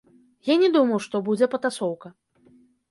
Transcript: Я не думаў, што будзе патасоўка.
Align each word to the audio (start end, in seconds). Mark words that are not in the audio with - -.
Я 0.51 0.55
не 0.61 0.69
думаў, 0.77 1.03
што 1.05 1.23
будзе 1.29 1.51
патасоўка. 1.53 2.15